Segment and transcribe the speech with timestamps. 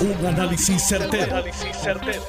[0.00, 1.44] Un análisis certero,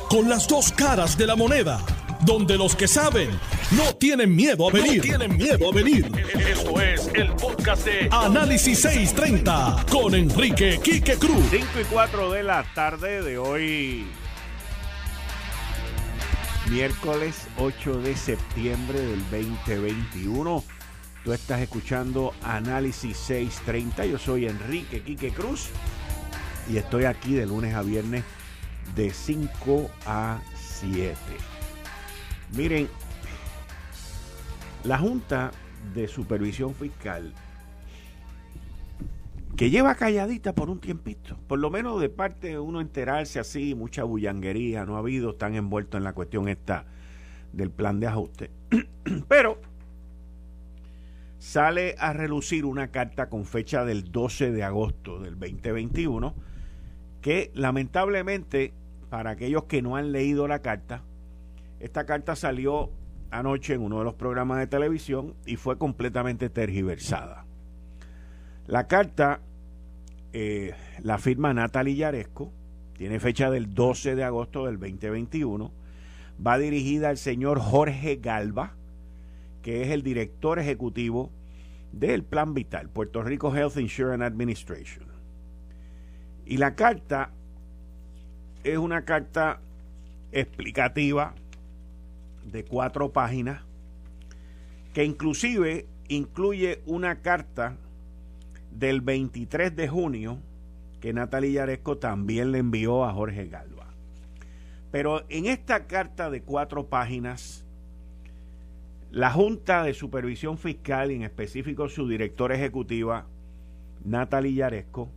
[0.09, 1.79] Con las dos caras de la moneda.
[2.25, 3.29] Donde los que saben
[3.71, 5.01] no tienen miedo a venir.
[5.01, 6.11] tienen miedo a venir.
[6.49, 11.45] Esto es el podcast de Análisis 630 con Enrique Quique Cruz.
[11.49, 14.05] 5 y 4 de la tarde de hoy.
[16.69, 20.61] Miércoles 8 de septiembre del 2021.
[21.23, 24.07] Tú estás escuchando Análisis 630.
[24.07, 25.69] Yo soy Enrique Quique Cruz
[26.71, 28.23] y estoy aquí de lunes a viernes
[28.95, 31.13] de 5 a 7.
[32.55, 32.87] Miren,
[34.85, 35.51] la Junta
[35.93, 37.33] de Supervisión Fiscal,
[39.57, 43.75] que lleva calladita por un tiempito, por lo menos de parte de uno enterarse así,
[43.75, 46.85] mucha bullanguería, no ha habido, tan envuelto en la cuestión esta
[47.51, 48.49] del plan de ajuste.
[49.27, 49.59] Pero
[51.37, 56.50] sale a relucir una carta con fecha del 12 de agosto del 2021
[57.21, 58.73] que lamentablemente,
[59.09, 61.03] para aquellos que no han leído la carta,
[61.79, 62.91] esta carta salió
[63.29, 67.45] anoche en uno de los programas de televisión y fue completamente tergiversada.
[68.67, 69.41] La carta
[70.33, 72.53] eh, la firma Natalie Yaresco,
[72.97, 75.71] tiene fecha del 12 de agosto del 2021,
[76.45, 78.75] va dirigida al señor Jorge Galva,
[79.61, 81.31] que es el director ejecutivo
[81.91, 85.10] del Plan Vital, Puerto Rico Health Insurance Administration.
[86.51, 87.29] Y la carta
[88.65, 89.61] es una carta
[90.33, 91.33] explicativa
[92.43, 93.61] de cuatro páginas
[94.93, 97.77] que inclusive incluye una carta
[98.69, 100.39] del 23 de junio
[100.99, 103.87] que Natalia Yaresco también le envió a Jorge Galva.
[104.91, 107.63] Pero en esta carta de cuatro páginas,
[109.09, 113.25] la Junta de Supervisión Fiscal, y en específico su directora ejecutiva,
[114.03, 115.07] Natalia Yaresco,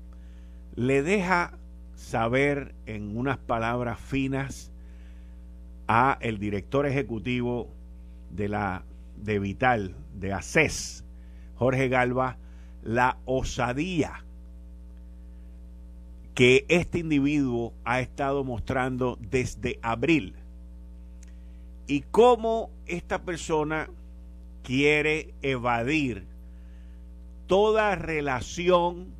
[0.77, 1.58] le deja
[1.94, 4.72] saber en unas palabras finas
[5.86, 7.69] a el director ejecutivo
[8.31, 8.84] de la
[9.16, 11.04] de Vital, de ACES,
[11.56, 12.37] Jorge Galva,
[12.82, 14.25] la osadía
[16.34, 20.34] que este individuo ha estado mostrando desde abril
[21.87, 23.88] y cómo esta persona
[24.65, 26.27] quiere evadir
[27.47, 29.13] toda relación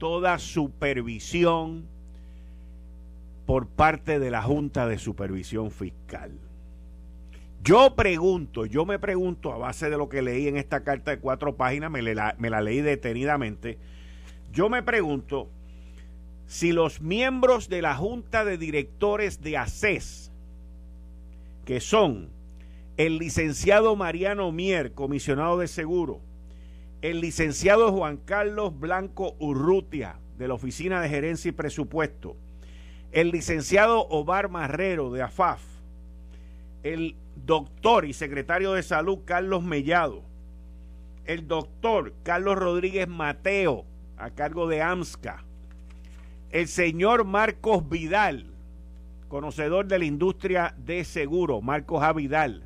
[0.00, 1.84] toda supervisión
[3.44, 6.32] por parte de la Junta de Supervisión Fiscal.
[7.62, 11.18] Yo pregunto, yo me pregunto a base de lo que leí en esta carta de
[11.18, 13.78] cuatro páginas, me, la, me la leí detenidamente,
[14.50, 15.50] yo me pregunto
[16.46, 20.32] si los miembros de la Junta de Directores de ACES,
[21.66, 22.30] que son
[22.96, 26.20] el licenciado Mariano Mier, comisionado de seguro,
[27.02, 32.36] el licenciado Juan Carlos Blanco Urrutia, de la Oficina de Gerencia y Presupuesto,
[33.12, 35.62] el licenciado Omar Marrero, de AFAF,
[36.82, 40.22] el doctor y secretario de Salud Carlos Mellado,
[41.24, 43.84] el doctor Carlos Rodríguez Mateo,
[44.18, 45.42] a cargo de AMSCA,
[46.50, 48.46] el señor Marcos Vidal,
[49.28, 52.12] conocedor de la industria de seguro, Marcos A.
[52.12, 52.64] Vidal,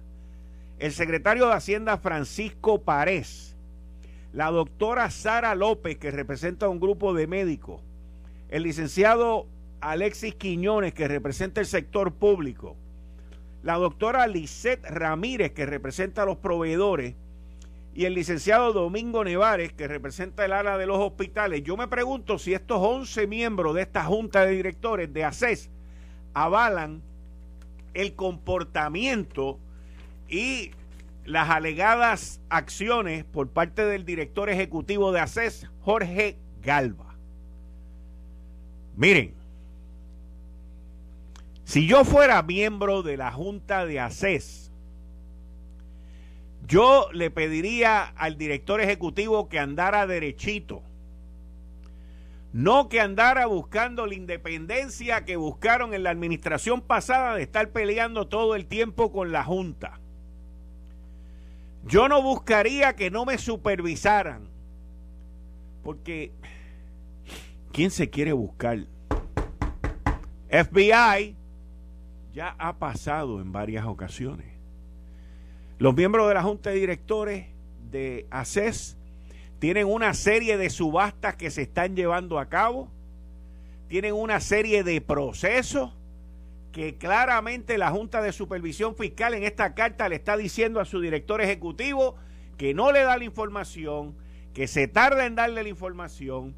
[0.81, 3.54] el secretario de Hacienda Francisco Párez,
[4.35, 7.81] la doctora Sara López, que representa a un grupo de médicos,
[8.49, 9.47] el licenciado
[9.81, 12.75] Alexis Quiñones, que representa el sector público,
[13.63, 17.15] la doctora Lisette Ramírez, que representa a los proveedores,
[17.95, 21.63] y el licenciado Domingo Nevares, que representa el ala de los hospitales.
[21.63, 25.71] Yo me pregunto si estos 11 miembros de esta junta de directores de ACES
[26.35, 27.03] avalan
[27.95, 29.61] el comportamiento
[30.29, 30.73] y
[31.25, 37.15] las alegadas acciones por parte del director ejecutivo de ACES, Jorge Galva.
[38.97, 39.35] Miren,
[41.65, 44.71] si yo fuera miembro de la Junta de ACES,
[46.67, 50.83] yo le pediría al director ejecutivo que andara derechito,
[52.53, 58.29] no que andara buscando la independencia que buscaron en la administración pasada de estar peleando
[58.29, 59.99] todo el tiempo con la Junta.
[61.87, 64.49] Yo no buscaría que no me supervisaran.
[65.83, 66.33] Porque,
[67.73, 68.79] ¿quién se quiere buscar?
[70.49, 71.37] FBI
[72.33, 74.47] ya ha pasado en varias ocasiones.
[75.79, 77.47] Los miembros de la Junta de Directores
[77.91, 78.97] de ACES
[79.59, 82.89] tienen una serie de subastas que se están llevando a cabo,
[83.89, 85.93] tienen una serie de procesos
[86.75, 91.01] que claramente la Junta de Supervisión Fiscal en esta carta le está diciendo a su
[91.01, 92.17] director ejecutivo
[92.59, 94.17] que no le da la información,
[94.53, 96.57] que se tarda en darle la información,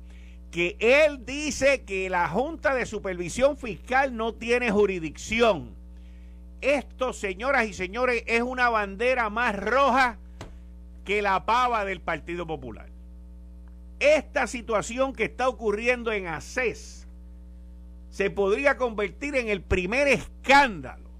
[0.50, 5.74] que él dice que la Junta de Supervisión Fiscal no tiene jurisdicción.
[6.62, 10.16] Esto, señoras y señores, es una bandera más roja
[11.04, 12.88] que la pava del Partido Popular.
[14.00, 17.05] Esta situación que está ocurriendo en ACES
[18.10, 21.10] se podría convertir en el primer escándalo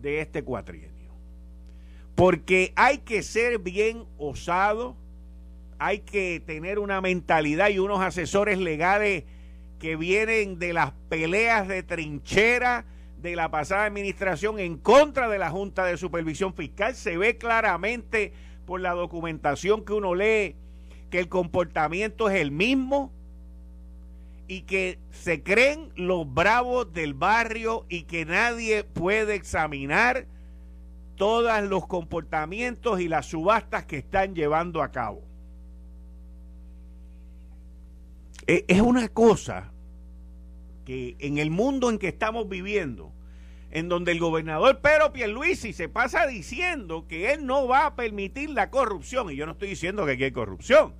[0.00, 1.12] de este cuatrienio.
[2.14, 4.96] Porque hay que ser bien osado,
[5.78, 9.24] hay que tener una mentalidad y unos asesores legales
[9.78, 12.84] que vienen de las peleas de trinchera
[13.20, 16.94] de la pasada administración en contra de la Junta de Supervisión Fiscal.
[16.94, 18.32] Se ve claramente
[18.66, 20.56] por la documentación que uno lee
[21.10, 23.12] que el comportamiento es el mismo
[24.48, 30.26] y que se creen los bravos del barrio y que nadie puede examinar
[31.16, 35.22] todos los comportamientos y las subastas que están llevando a cabo.
[38.46, 39.70] E, es una cosa
[40.86, 43.12] que en el mundo en que estamos viviendo,
[43.70, 48.48] en donde el gobernador Pedro Pierluisi se pasa diciendo que él no va a permitir
[48.48, 50.94] la corrupción, y yo no estoy diciendo que aquí hay corrupción,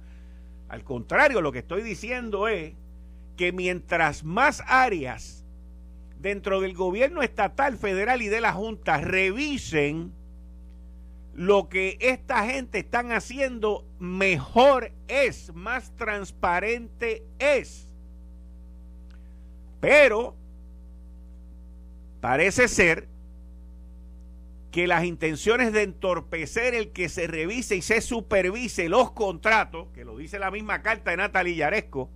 [0.69, 2.75] al contrario, lo que estoy diciendo es
[3.39, 5.47] que mientras más áreas
[6.19, 10.13] dentro del gobierno estatal, federal y de la Junta revisen
[11.35, 17.89] lo que esta gente están haciendo, mejor es, más transparente es.
[19.81, 20.35] Pero
[22.21, 23.07] parece ser
[24.73, 30.05] que las intenciones de entorpecer el que se revise y se supervise los contratos, que
[30.05, 32.11] lo dice la misma carta de Natalia Yaresco,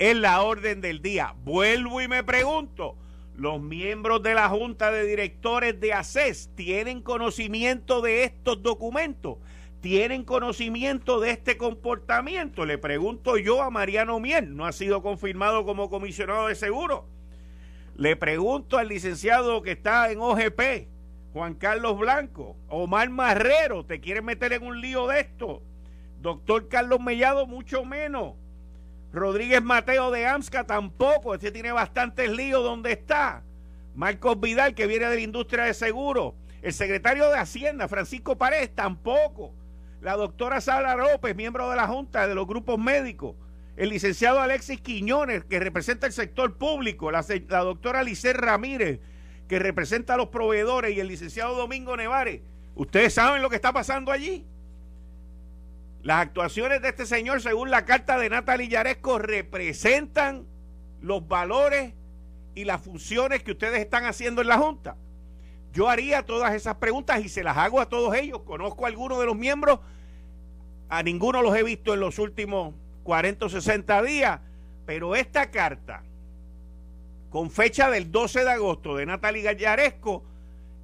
[0.00, 1.34] es la orden del día.
[1.44, 2.96] Vuelvo y me pregunto,
[3.36, 9.36] ¿los miembros de la Junta de Directores de ACES tienen conocimiento de estos documentos?
[9.82, 12.64] ¿Tienen conocimiento de este comportamiento?
[12.64, 17.06] Le pregunto yo a Mariano Miel, no ha sido confirmado como comisionado de seguro.
[17.94, 20.88] Le pregunto al licenciado que está en OGP,
[21.34, 25.62] Juan Carlos Blanco, Omar Marrero, ¿te quiere meter en un lío de esto?
[26.22, 28.34] Doctor Carlos Mellado, mucho menos.
[29.12, 33.42] Rodríguez Mateo de AMSCA tampoco, este tiene bastantes líos donde está.
[33.94, 36.36] Marcos Vidal, que viene de la industria de seguro.
[36.62, 39.52] El secretario de Hacienda, Francisco Paredes, tampoco.
[40.00, 43.34] La doctora Sara López, miembro de la Junta de los grupos médicos.
[43.76, 47.10] El licenciado Alexis Quiñones, que representa el sector público.
[47.10, 49.00] La, doctora Licer Ramírez,
[49.48, 50.94] que representa a los proveedores.
[50.96, 52.42] Y el licenciado Domingo Nevares.
[52.74, 54.46] ¿Ustedes saben lo que está pasando allí?
[56.02, 60.46] Las actuaciones de este señor, según la carta de Natalie Yaresco, representan
[61.02, 61.92] los valores
[62.54, 64.96] y las funciones que ustedes están haciendo en la Junta.
[65.72, 68.40] Yo haría todas esas preguntas y se las hago a todos ellos.
[68.42, 69.80] Conozco a algunos de los miembros,
[70.88, 72.74] a ninguno los he visto en los últimos
[73.04, 74.40] 40 o 60 días,
[74.86, 76.02] pero esta carta,
[77.28, 80.24] con fecha del 12 de agosto de Natalie Gallaresco,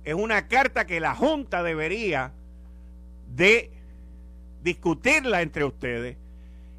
[0.04, 2.32] es una carta que la Junta debería
[3.34, 3.75] de
[4.66, 6.16] discutirla entre ustedes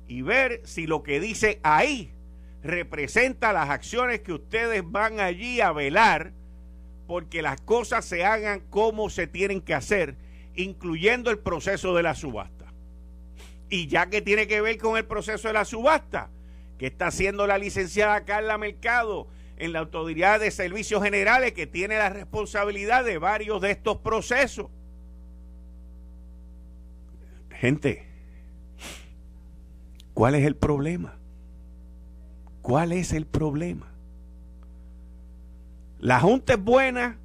[0.09, 2.11] y ver si lo que dice ahí
[2.61, 6.33] representa las acciones que ustedes van allí a velar
[7.07, 10.15] porque las cosas se hagan como se tienen que hacer,
[10.53, 12.65] incluyendo el proceso de la subasta.
[13.69, 16.29] Y ya que tiene que ver con el proceso de la subasta,
[16.77, 21.97] que está haciendo la licenciada Carla Mercado en la Autoridad de Servicios Generales, que tiene
[21.97, 24.67] la responsabilidad de varios de estos procesos,
[27.59, 28.05] Gente,
[30.13, 31.17] ¿cuál es el problema?
[32.61, 33.91] ¿Cuál es el problema?
[35.99, 37.17] La Junta es buena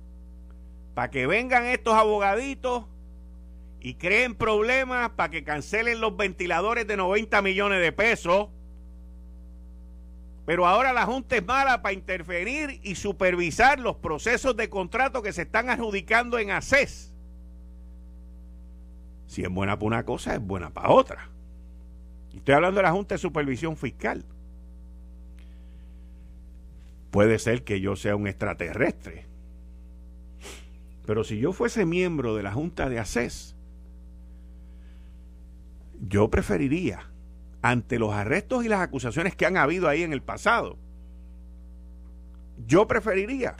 [0.94, 2.84] para que vengan estos abogaditos
[3.80, 8.48] y creen problemas para que cancelen los ventiladores de 90 millones de pesos.
[10.46, 15.34] Pero ahora la Junta es mala para interferir y supervisar los procesos de contrato que
[15.34, 17.12] se están adjudicando en ACES.
[19.32, 21.30] Si es buena para una cosa, es buena para otra.
[22.34, 24.26] Estoy hablando de la Junta de Supervisión Fiscal.
[27.10, 29.24] Puede ser que yo sea un extraterrestre.
[31.06, 33.56] Pero si yo fuese miembro de la Junta de ACES,
[36.06, 37.10] yo preferiría,
[37.62, 40.76] ante los arrestos y las acusaciones que han habido ahí en el pasado,
[42.66, 43.56] yo preferiría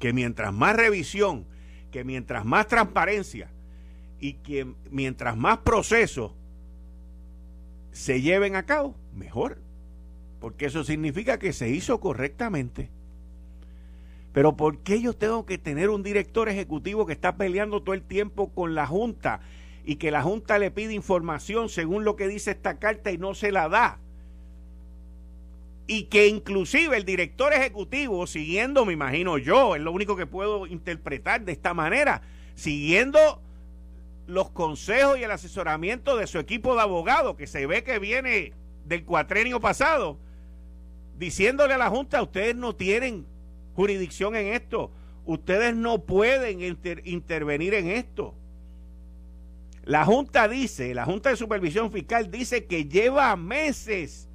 [0.00, 1.46] que mientras más revisión,
[1.92, 3.53] que mientras más transparencia,
[4.24, 6.32] y que mientras más procesos
[7.92, 9.58] se lleven a cabo, mejor.
[10.40, 12.88] Porque eso significa que se hizo correctamente.
[14.32, 18.00] Pero ¿por qué yo tengo que tener un director ejecutivo que está peleando todo el
[18.00, 19.40] tiempo con la Junta
[19.84, 23.34] y que la Junta le pide información según lo que dice esta carta y no
[23.34, 23.98] se la da?
[25.86, 30.66] y que inclusive el director ejecutivo, siguiendo, me imagino yo, es lo único que puedo
[30.66, 32.22] interpretar de esta manera,
[32.54, 33.43] siguiendo
[34.26, 38.52] los consejos y el asesoramiento de su equipo de abogados, que se ve que viene
[38.84, 40.18] del cuatrenio pasado,
[41.18, 43.26] diciéndole a la Junta, ustedes no tienen
[43.74, 44.90] jurisdicción en esto,
[45.26, 46.60] ustedes no pueden
[47.04, 48.34] intervenir en esto.
[49.84, 54.28] La Junta dice, la Junta de Supervisión Fiscal dice que lleva meses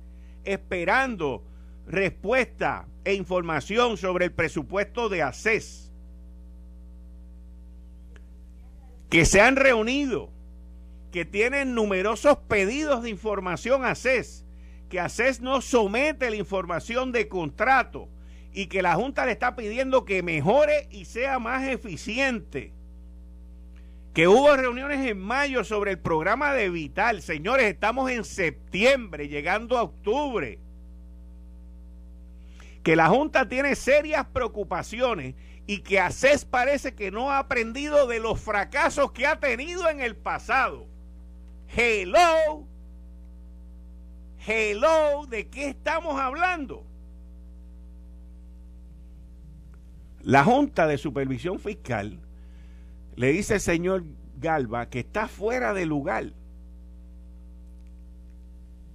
[0.43, 1.43] esperando
[1.87, 5.88] respuesta e información sobre el presupuesto de ACES.
[9.09, 10.29] Que se han reunido,
[11.11, 14.45] que tienen numerosos pedidos de información a ACES,
[14.89, 18.07] que ACES no somete la información de contrato
[18.53, 22.73] y que la Junta le está pidiendo que mejore y sea más eficiente
[24.13, 27.21] que hubo reuniones en mayo sobre el programa de Vital.
[27.21, 30.59] Señores, estamos en septiembre, llegando a octubre.
[32.83, 35.35] Que la Junta tiene serias preocupaciones
[35.69, 39.99] y que ACES parece que no ha aprendido de los fracasos que ha tenido en
[39.99, 40.87] el pasado.
[41.77, 42.65] Hello.
[44.47, 46.83] Hello, ¿de qué estamos hablando?
[50.23, 52.19] La Junta de Supervisión Fiscal
[53.15, 54.05] le dice el señor
[54.39, 56.33] Galva que está fuera de lugar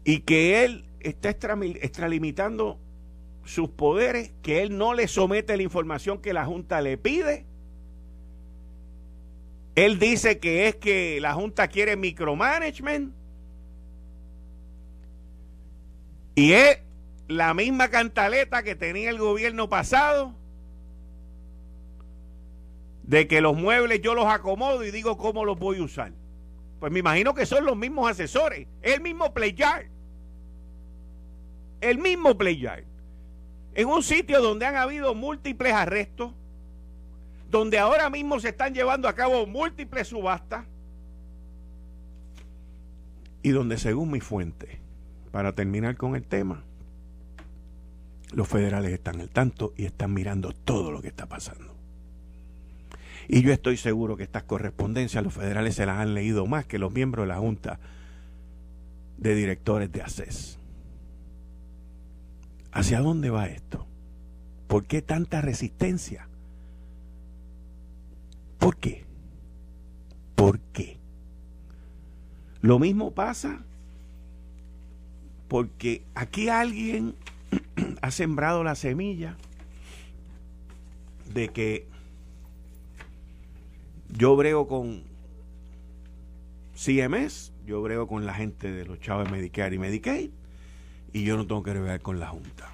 [0.03, 2.81] y que él está extralimitando
[3.45, 7.47] sus poderes, que él no le somete la información que la Junta le pide.
[9.75, 13.13] Él dice que es que la Junta quiere micromanagement.
[16.37, 16.79] Y es
[17.29, 20.35] la misma cantaleta que tenía el gobierno pasado
[23.03, 26.13] de que los muebles yo los acomodo y digo cómo los voy a usar.
[26.81, 29.87] Pues me imagino que son los mismos asesores, el mismo Playard.
[31.81, 32.85] El mismo Playard.
[33.75, 36.33] En un sitio donde han habido múltiples arrestos,
[37.51, 40.65] donde ahora mismo se están llevando a cabo múltiples subastas
[43.43, 44.81] y donde según mi fuente,
[45.31, 46.65] para terminar con el tema,
[48.33, 51.75] los federales están al tanto y están mirando todo lo que está pasando.
[53.29, 56.79] Y yo estoy seguro que estas correspondencias los federales se las han leído más que
[56.79, 57.79] los miembros de la Junta
[59.19, 60.59] de Directores de ACES.
[62.75, 63.87] ¿Hacia dónde va esto?
[64.67, 66.29] ¿Por qué tanta resistencia?
[68.59, 69.05] ¿Por qué?
[70.35, 70.99] ¿Por qué?
[72.61, 73.61] Lo mismo pasa
[75.47, 77.15] porque aquí alguien
[78.03, 79.37] ha sembrado la semilla
[81.33, 81.87] de que
[84.09, 85.05] yo brego con
[86.75, 90.31] CMS, yo brego con la gente de los chavos Medicare y Medicaid,
[91.15, 92.71] y yo no tengo que bregar con la Junta.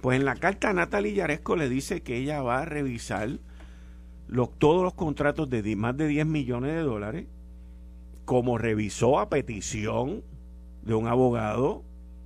[0.00, 3.28] Pues en la carta Natalie Yaresco le dice que ella va a revisar
[4.28, 7.26] los, todos los contratos de más de 10 millones de dólares,
[8.24, 10.22] como revisó a petición
[10.82, 11.82] de un abogado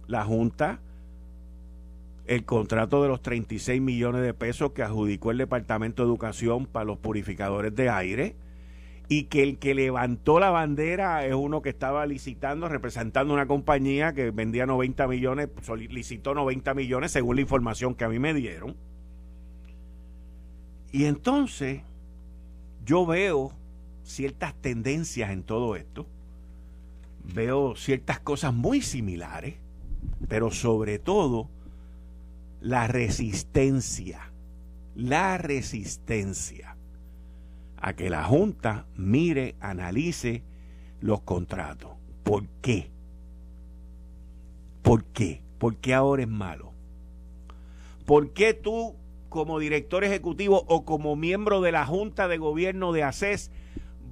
[0.06, 0.80] la Junta
[2.26, 6.84] el contrato de los 36 millones de pesos que adjudicó el Departamento de Educación para
[6.84, 8.36] los purificadores de aire
[9.12, 14.12] y que el que levantó la bandera es uno que estaba licitando, representando una compañía
[14.12, 18.76] que vendía 90 millones, solicitó 90 millones según la información que a mí me dieron.
[20.92, 21.82] Y entonces
[22.86, 23.50] yo veo
[24.04, 26.06] ciertas tendencias en todo esto,
[27.34, 29.56] veo ciertas cosas muy similares,
[30.28, 31.50] pero sobre todo
[32.60, 34.30] la resistencia,
[34.94, 36.69] la resistencia
[37.80, 40.42] a que la Junta mire, analice
[41.00, 41.92] los contratos.
[42.22, 42.90] ¿Por qué?
[44.82, 45.42] ¿Por qué?
[45.58, 46.72] ¿Por qué ahora es malo?
[48.04, 48.96] ¿Por qué tú,
[49.28, 53.50] como director ejecutivo o como miembro de la Junta de Gobierno de ACES,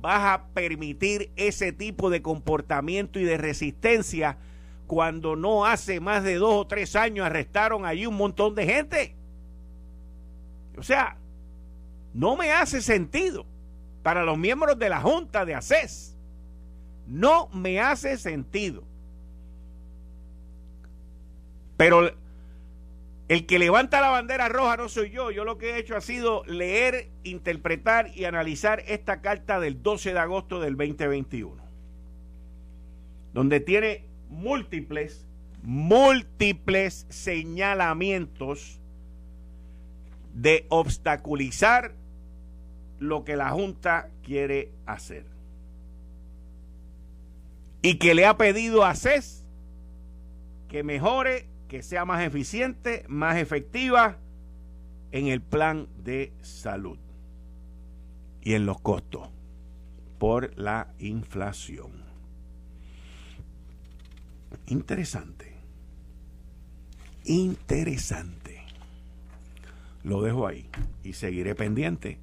[0.00, 4.38] vas a permitir ese tipo de comportamiento y de resistencia
[4.86, 9.16] cuando no hace más de dos o tres años arrestaron allí un montón de gente.
[10.78, 11.18] O sea,
[12.14, 13.44] no me hace sentido
[14.02, 16.16] para los miembros de la Junta de ACES.
[17.06, 18.84] No me hace sentido.
[21.76, 22.10] Pero
[23.28, 25.30] el que levanta la bandera roja no soy yo.
[25.30, 30.12] Yo lo que he hecho ha sido leer, interpretar y analizar esta carta del 12
[30.12, 31.62] de agosto del 2021.
[33.32, 35.26] Donde tiene múltiples,
[35.62, 38.80] múltiples señalamientos
[40.32, 41.94] de obstaculizar
[42.98, 45.24] lo que la Junta quiere hacer.
[47.82, 49.44] Y que le ha pedido a CES
[50.68, 54.18] que mejore que sea más eficiente, más efectiva
[55.12, 56.98] en el plan de salud
[58.42, 59.28] y en los costos
[60.18, 61.92] por la inflación.
[64.66, 65.54] Interesante.
[67.24, 68.62] Interesante.
[70.02, 70.68] Lo dejo ahí
[71.04, 72.18] y seguiré pendiente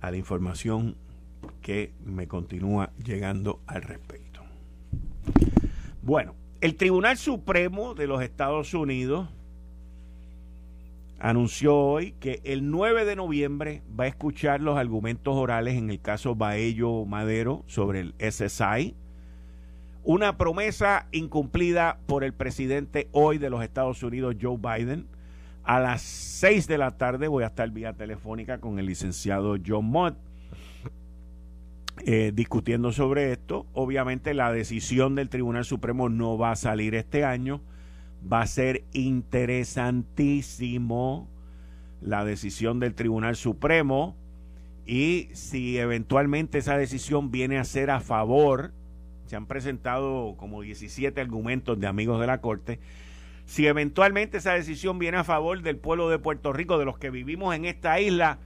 [0.00, 0.96] a la información
[1.62, 4.40] que me continúa llegando al respecto.
[6.02, 9.28] Bueno, el Tribunal Supremo de los Estados Unidos
[11.18, 16.00] anunció hoy que el 9 de noviembre va a escuchar los argumentos orales en el
[16.00, 18.94] caso Baello Madero sobre el SSI,
[20.02, 25.06] una promesa incumplida por el presidente hoy de los Estados Unidos, Joe Biden.
[25.62, 29.86] A las 6 de la tarde voy a estar vía telefónica con el licenciado John
[29.86, 30.16] Mott
[32.06, 33.66] eh, discutiendo sobre esto.
[33.72, 37.60] Obviamente la decisión del Tribunal Supremo no va a salir este año.
[38.30, 41.28] Va a ser interesantísimo
[42.00, 44.16] la decisión del Tribunal Supremo
[44.86, 48.72] y si eventualmente esa decisión viene a ser a favor,
[49.26, 52.80] se han presentado como 17 argumentos de amigos de la Corte,
[53.44, 57.10] si eventualmente esa decisión viene a favor del pueblo de Puerto Rico, de los que
[57.10, 58.38] vivimos en esta isla,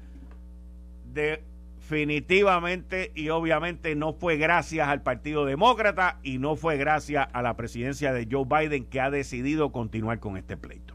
[1.12, 1.42] de
[1.88, 7.56] definitivamente y obviamente no fue gracias al Partido Demócrata y no fue gracias a la
[7.56, 10.94] presidencia de Joe Biden que ha decidido continuar con este pleito.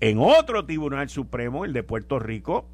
[0.00, 2.66] En otro Tribunal Supremo, el de Puerto Rico,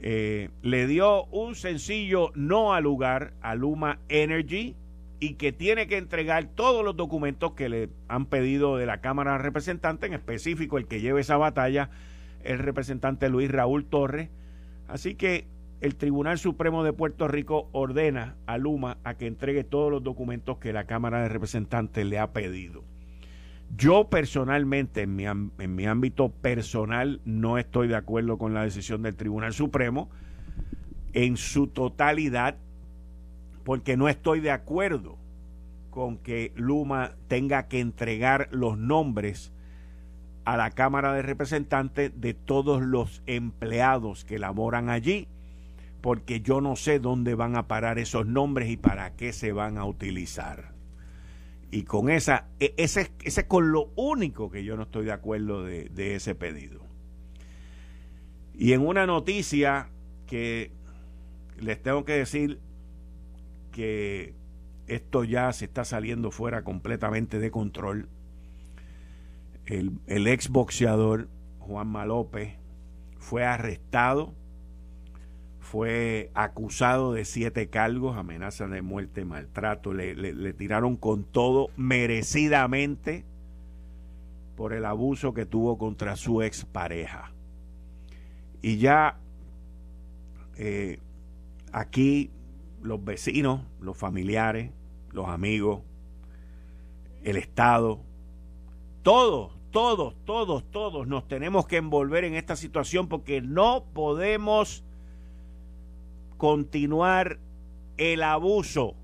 [0.00, 4.74] eh, le dio un sencillo no al lugar a Luma Energy
[5.20, 9.32] y que tiene que entregar todos los documentos que le han pedido de la Cámara
[9.32, 11.90] de Representantes, en específico el que lleve esa batalla,
[12.44, 14.30] el representante Luis Raúl Torres,
[14.88, 15.46] Así que
[15.80, 20.58] el Tribunal Supremo de Puerto Rico ordena a Luma a que entregue todos los documentos
[20.58, 22.84] que la Cámara de Representantes le ha pedido.
[23.76, 29.02] Yo personalmente, en mi, en mi ámbito personal, no estoy de acuerdo con la decisión
[29.02, 30.08] del Tribunal Supremo
[31.12, 32.58] en su totalidad,
[33.66, 35.18] porque no estoy de acuerdo
[35.90, 39.52] con que Luma tenga que entregar los nombres
[40.44, 45.26] a la Cámara de Representantes de todos los empleados que laboran allí,
[46.00, 49.78] porque yo no sé dónde van a parar esos nombres y para qué se van
[49.78, 50.72] a utilizar.
[51.72, 55.12] Y con esa, e, ese, ese es con lo único que yo no estoy de
[55.12, 56.82] acuerdo de, de ese pedido.
[58.54, 59.88] Y en una noticia
[60.28, 60.70] que
[61.58, 62.60] les tengo que decir
[63.76, 64.34] que
[64.86, 68.08] esto ya se está saliendo fuera completamente de control
[69.66, 72.54] el, el ex boxeador Juan López
[73.18, 74.32] fue arrestado,
[75.58, 83.24] fue acusado de siete cargos, amenaza de muerte, maltrato, le, le tiraron con todo merecidamente
[84.56, 87.32] por el abuso que tuvo contra su ex pareja.
[88.62, 89.18] Y ya
[90.56, 91.00] eh,
[91.72, 92.30] aquí
[92.86, 94.70] los vecinos, los familiares,
[95.12, 95.82] los amigos,
[97.22, 98.00] el Estado,
[99.02, 104.82] todos todos, todos, todos nos tenemos que envolver en esta situación porque no podemos
[106.38, 107.38] continuar
[107.98, 108.94] el abuso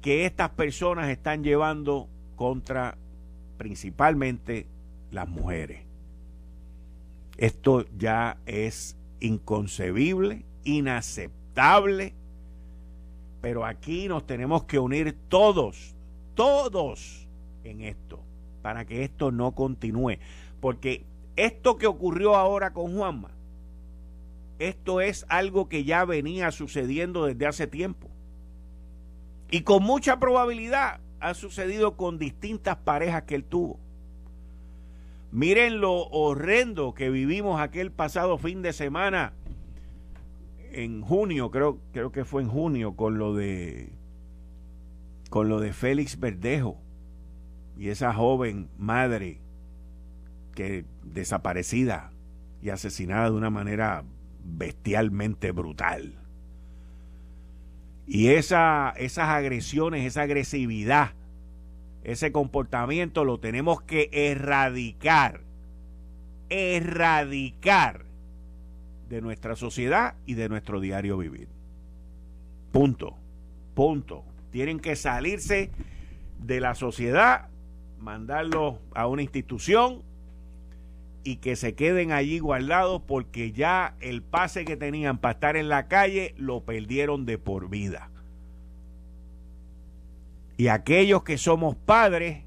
[0.00, 2.98] que estas personas están llevando contra
[3.56, 4.66] principalmente
[5.12, 5.82] las mujeres.
[7.36, 12.14] Esto ya es inconcebible, inaceptable,
[13.40, 15.94] pero aquí nos tenemos que unir todos,
[16.34, 17.26] todos
[17.64, 18.20] en esto
[18.62, 20.18] para que esto no continúe.
[20.60, 21.04] Porque
[21.36, 23.30] esto que ocurrió ahora con Juanma,
[24.58, 28.08] esto es algo que ya venía sucediendo desde hace tiempo.
[29.50, 33.78] Y con mucha probabilidad ha sucedido con distintas parejas que él tuvo.
[35.32, 39.32] Miren lo horrendo que vivimos aquel pasado fin de semana
[40.72, 43.92] en junio, creo, creo que fue en junio, con lo de
[45.30, 46.76] con lo de Félix Verdejo
[47.78, 49.40] y esa joven madre
[50.54, 52.12] que desaparecida
[52.60, 54.04] y asesinada de una manera
[54.44, 56.18] bestialmente brutal.
[58.06, 61.12] Y esa, esas agresiones, esa agresividad,
[62.02, 65.42] ese comportamiento lo tenemos que erradicar,
[66.48, 68.09] erradicar
[69.10, 71.48] de nuestra sociedad y de nuestro diario vivir.
[72.72, 73.16] Punto,
[73.74, 74.24] punto.
[74.50, 75.70] Tienen que salirse
[76.38, 77.48] de la sociedad
[77.98, 80.02] mandarlo a una institución
[81.22, 85.68] y que se queden allí guardados porque ya el pase que tenían para estar en
[85.68, 88.08] la calle lo perdieron de por vida.
[90.56, 92.44] Y aquellos que somos padres,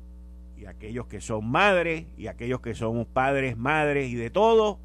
[0.58, 4.80] y aquellos que son madres y aquellos que somos padres, madres y de todo,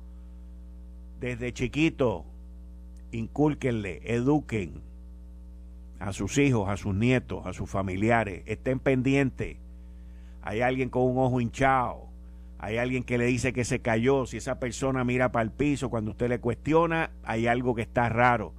[1.20, 2.24] desde chiquito,
[3.12, 4.82] incúlquenle, eduquen
[5.98, 9.56] a sus hijos, a sus nietos, a sus familiares, estén pendientes.
[10.42, 12.08] Hay alguien con un ojo hinchado,
[12.58, 15.90] hay alguien que le dice que se cayó, si esa persona mira para el piso
[15.90, 18.52] cuando usted le cuestiona, hay algo que está raro.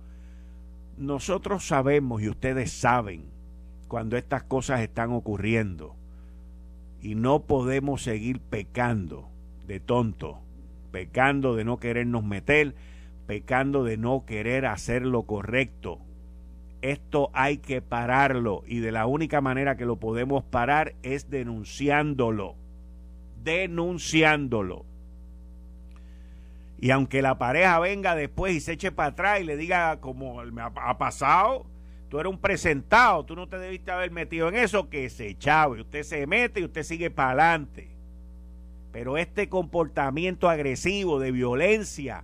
[0.98, 3.26] Nosotros sabemos y ustedes saben
[3.88, 5.96] cuando estas cosas están ocurriendo
[7.02, 9.30] y no podemos seguir pecando
[9.66, 10.42] de tonto,
[10.92, 12.76] pecando de no querernos meter,
[13.28, 16.00] pecando de no querer hacer lo correcto.
[16.82, 22.56] Esto hay que pararlo y de la única manera que lo podemos parar es denunciándolo,
[23.44, 24.86] denunciándolo.
[26.80, 30.42] Y aunque la pareja venga después y se eche para atrás y le diga como
[30.46, 31.66] me ha pasado,
[32.10, 35.82] tú eres un presentado, tú no te debiste haber metido en eso, que se chave,
[35.82, 37.99] usted se mete y usted sigue para adelante.
[38.92, 42.24] Pero este comportamiento agresivo, de violencia,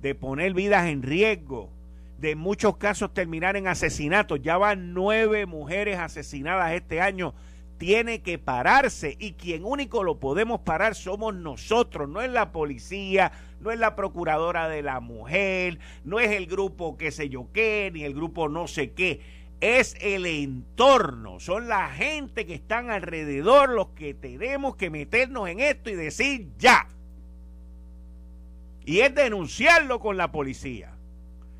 [0.00, 1.70] de poner vidas en riesgo,
[2.18, 7.34] de muchos casos terminar en asesinatos, ya van nueve mujeres asesinadas este año,
[7.78, 9.16] tiene que pararse.
[9.18, 13.96] Y quien único lo podemos parar somos nosotros, no es la policía, no es la
[13.96, 18.48] procuradora de la mujer, no es el grupo qué sé yo qué, ni el grupo
[18.48, 19.20] no sé qué,
[19.60, 25.60] es el entorno, son la gente que están alrededor los que tenemos que meternos en
[25.60, 26.86] esto y decir ya.
[28.84, 30.92] Y es denunciarlo con la policía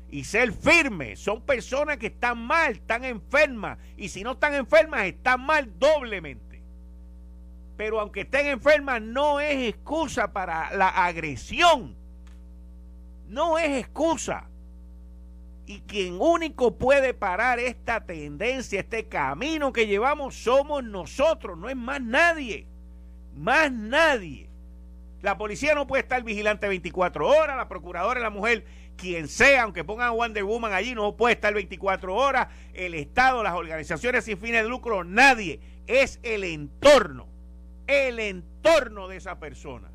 [0.09, 1.15] y ser firme.
[1.15, 3.77] Son personas que están mal, están enfermas.
[3.97, 6.63] Y si no están enfermas, están mal doblemente.
[7.77, 11.95] Pero aunque estén enfermas, no es excusa para la agresión.
[13.27, 14.48] No es excusa.
[15.69, 21.75] Y quien único puede parar esta tendencia, este camino que llevamos, somos nosotros, no es
[21.75, 22.65] más nadie.
[23.35, 24.49] Más nadie.
[25.21, 28.65] La policía no puede estar vigilante 24 horas, la procuradora, la mujer
[28.97, 33.43] quien sea, aunque pongan a Wonder Woman allí, no puede estar 24 horas, el Estado,
[33.43, 35.59] las organizaciones sin fines de lucro, nadie.
[35.85, 37.27] Es el entorno,
[37.85, 39.91] el entorno de esa persona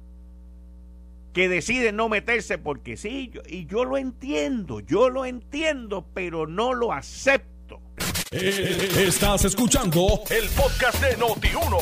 [1.34, 6.72] que decide no meterse porque sí, y yo lo entiendo, yo lo entiendo, pero no
[6.72, 7.82] lo acepto.
[8.30, 11.76] Eh, estás escuchando el podcast de Noti1.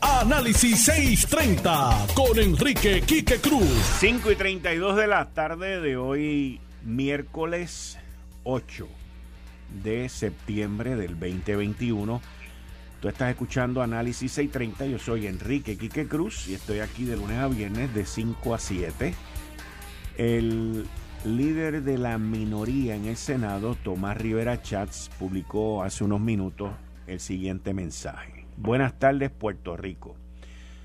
[0.00, 3.68] Análisis 630 con Enrique Quique Cruz.
[3.98, 7.98] 5 y 32 de la tarde de hoy miércoles
[8.44, 8.86] 8
[9.82, 12.20] de septiembre del 2021.
[13.00, 14.86] Tú estás escuchando Análisis 630.
[14.86, 18.58] Yo soy Enrique Quique Cruz y estoy aquí de lunes a viernes de 5 a
[18.58, 19.14] 7.
[20.16, 20.84] El
[21.24, 26.72] líder de la minoría en el Senado, Tomás Rivera Chats, publicó hace unos minutos
[27.06, 28.46] el siguiente mensaje.
[28.56, 30.16] Buenas tardes, Puerto Rico.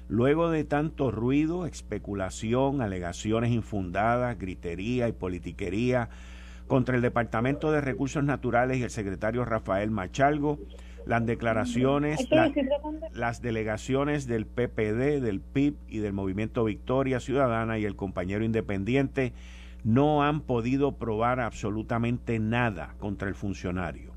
[0.07, 6.09] Luego de tanto ruido, especulación, alegaciones infundadas, gritería y politiquería
[6.67, 10.59] contra el Departamento de Recursos Naturales y el secretario Rafael Machalgo,
[11.05, 12.27] las declaraciones,
[13.13, 19.33] las delegaciones del PPD, del PIB y del Movimiento Victoria Ciudadana y el compañero independiente
[19.83, 24.13] no han podido probar absolutamente nada contra el funcionario.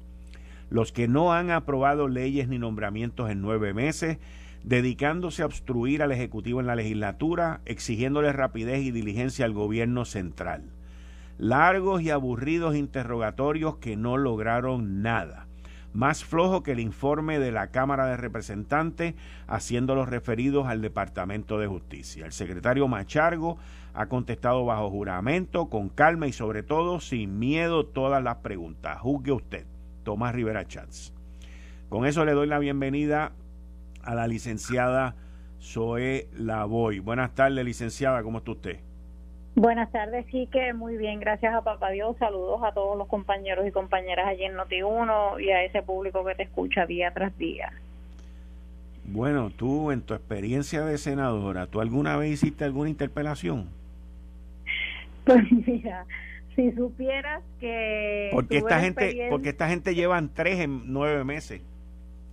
[0.71, 4.19] Los que no han aprobado leyes ni nombramientos en nueve meses
[4.67, 10.73] dedicándose a obstruir al Ejecutivo en la legislatura, exigiéndole rapidez y diligencia al gobierno central.
[11.39, 15.46] Largos y aburridos interrogatorios que no lograron nada.
[15.97, 19.15] Más flojo que el informe de la Cámara de Representantes
[19.47, 22.27] haciéndolos referidos al Departamento de Justicia.
[22.27, 23.57] El secretario Machargo
[23.95, 29.01] ha contestado bajo juramento, con calma y sobre todo sin miedo todas las preguntas.
[29.01, 29.67] Juzgue usted.
[30.03, 31.15] Tomás Rivera Chats.
[31.89, 33.33] Con eso le doy la bienvenida
[34.03, 35.17] a la licenciada
[35.63, 36.99] Zoe Lavoy.
[36.99, 38.86] Buenas tardes, licenciada, ¿cómo está usted?
[39.57, 42.15] Buenas tardes, sí que muy bien, gracias a Papá Dios.
[42.19, 46.35] Saludos a todos los compañeros y compañeras allí en Noti1 y a ese público que
[46.35, 47.73] te escucha día tras día.
[49.07, 53.71] Bueno, tú en tu experiencia de senadora, ¿tú alguna vez hiciste alguna interpelación?
[55.25, 56.05] Pues mira,
[56.55, 58.29] si supieras que...
[58.35, 61.63] Porque esta gente, porque esta gente llevan tres en nueve meses.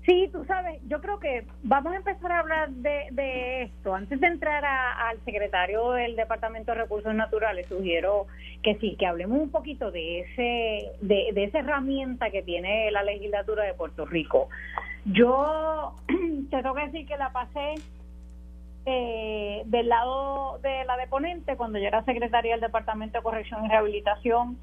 [0.06, 3.96] Sí, tú sabes, yo creo que vamos a empezar a hablar de, esto.
[3.96, 8.28] Antes de entrar al secretario del Departamento de Recursos Naturales, sugiero
[8.62, 13.64] que sí, que hablemos un poquito de ese de, esa herramienta que tiene la legislatura
[13.64, 14.50] de Puerto Rico.
[15.06, 15.96] Yo
[16.50, 17.76] te tengo que decir que la pasé
[18.86, 23.70] eh, del lado de la deponente cuando yo era secretaria del Departamento de Corrección y
[23.70, 24.58] Rehabilitación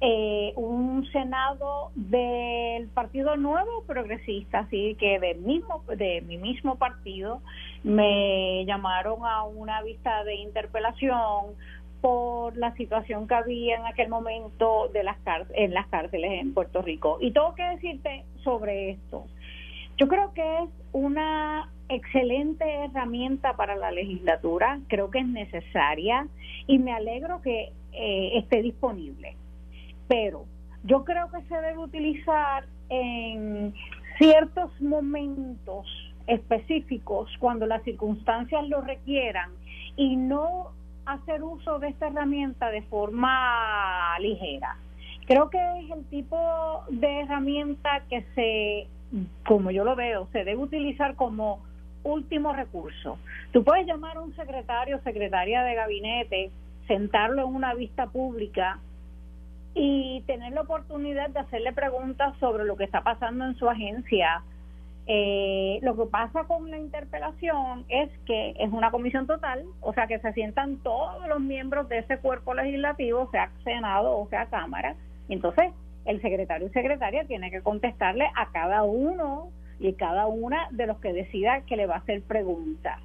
[0.00, 7.40] eh, un senado del Partido Nuevo Progresista, así que del mismo de mi mismo partido
[7.84, 11.54] me llamaron a una vista de interpelación
[12.00, 15.16] por la situación que había en aquel momento de las
[15.54, 17.18] en las cárceles en Puerto Rico.
[17.20, 19.24] Y tengo que decirte sobre esto.
[19.96, 26.26] Yo creo que es una excelente herramienta para la legislatura, creo que es necesaria
[26.66, 29.36] y me alegro que eh, esté disponible.
[30.08, 30.44] Pero
[30.84, 33.74] yo creo que se debe utilizar en
[34.18, 35.86] ciertos momentos
[36.26, 39.50] específicos cuando las circunstancias lo requieran
[39.96, 40.70] y no
[41.06, 44.76] hacer uso de esta herramienta de forma ligera.
[45.26, 48.88] Creo que es el tipo de herramienta que se,
[49.46, 51.62] como yo lo veo, se debe utilizar como
[52.04, 53.18] último recurso.
[53.52, 56.50] Tú puedes llamar a un secretario secretaria de gabinete,
[56.86, 58.78] sentarlo en una vista pública
[59.74, 64.42] y tener la oportunidad de hacerle preguntas sobre lo que está pasando en su agencia,
[65.06, 70.06] eh, lo que pasa con la interpelación es que es una comisión total, o sea
[70.06, 74.94] que se sientan todos los miembros de ese cuerpo legislativo, sea Senado o sea Cámara,
[75.28, 75.72] entonces
[76.06, 80.98] el secretario y secretaria tiene que contestarle a cada uno y cada una de los
[81.00, 82.98] que decida que le va a hacer preguntas.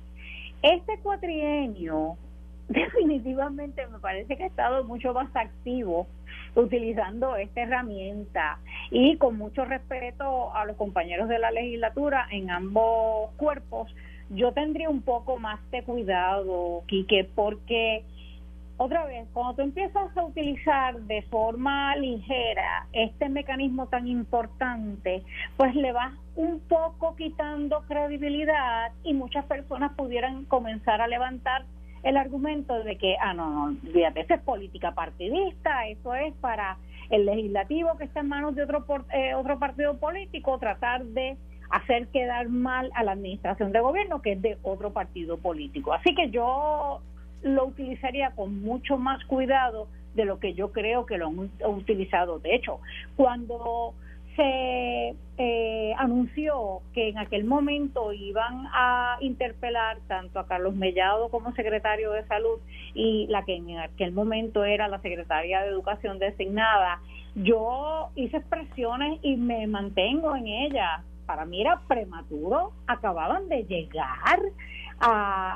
[0.62, 2.18] Este cuatrienio
[2.70, 6.08] definitivamente me parece que ha estado mucho más activo
[6.56, 8.60] utilizando esta herramienta
[8.92, 13.94] y con mucho respeto a los compañeros de la legislatura en ambos cuerpos,
[14.30, 18.04] yo tendría un poco más de cuidado, Quique, porque
[18.78, 25.24] otra vez, cuando tú empiezas a utilizar de forma ligera este mecanismo tan importante,
[25.58, 31.66] pues le vas un poco quitando credibilidad y muchas personas pudieran comenzar a levantar
[32.04, 36.78] el argumento de que, ah, no, no, fíjate, eso es política partidista, eso es para
[37.10, 41.38] el legislativo que está en manos de otro, eh, otro partido político tratar de
[41.70, 45.94] hacer quedar mal a la administración de gobierno que es de otro partido político.
[45.94, 47.02] Así que yo
[47.42, 52.40] lo utilizaría con mucho más cuidado de lo que yo creo que lo han utilizado.
[52.40, 52.80] De hecho,
[53.16, 53.94] cuando
[54.40, 61.54] se eh, anunció que en aquel momento iban a interpelar tanto a Carlos Mellado como
[61.56, 62.60] secretario de salud
[62.94, 67.02] y la que en aquel momento era la secretaria de educación designada,
[67.36, 71.04] yo hice expresiones y me mantengo en ellas.
[71.26, 74.40] Para mí era prematuro, acababan de llegar,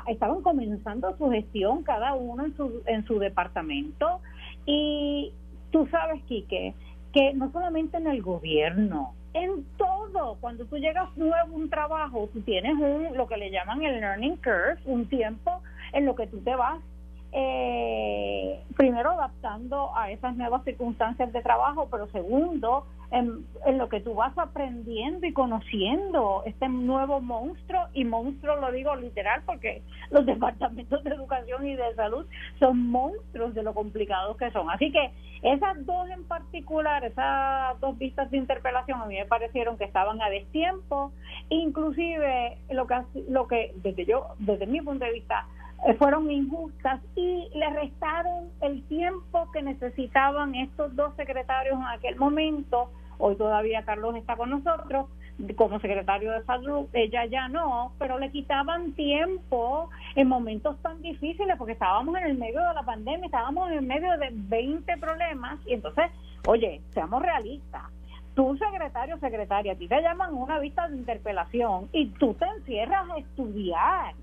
[0.06, 4.20] estaban comenzando su gestión cada uno en su, en su departamento.
[4.66, 5.32] Y
[5.70, 6.74] tú sabes, Quique,
[7.14, 12.28] que no solamente en el gobierno, en todo, cuando tú llegas nuevo a un trabajo,
[12.32, 16.26] tú tienes un, lo que le llaman el learning curve, un tiempo en lo que
[16.26, 16.80] tú te vas
[17.32, 23.46] eh, primero adaptando a esas nuevas circunstancias de trabajo, pero segundo, en,
[23.78, 29.42] lo que tú vas aprendiendo y conociendo este nuevo monstruo, y monstruo lo digo literal
[29.46, 32.26] porque los departamentos de educación y de salud
[32.58, 34.70] son monstruos de lo complicados que son.
[34.70, 39.76] Así que esas dos en particular, esas dos vistas de interpelación a mí me parecieron
[39.76, 41.12] que estaban a destiempo,
[41.50, 42.96] inclusive lo que,
[43.28, 45.46] lo que desde yo, desde mi punto de vista,
[45.98, 52.90] fueron injustas y le restaron el tiempo que necesitaban estos dos secretarios en aquel momento.
[53.18, 55.06] Hoy todavía Carlos está con nosotros
[55.56, 61.56] como secretario de salud, ella ya no, pero le quitaban tiempo en momentos tan difíciles
[61.58, 65.58] porque estábamos en el medio de la pandemia, estábamos en el medio de 20 problemas
[65.66, 66.06] y entonces,
[66.46, 67.82] oye, seamos realistas.
[68.34, 73.08] Tú, secretario, secretaria, a ti te llaman una vista de interpelación y tú te encierras
[73.10, 74.14] a estudiar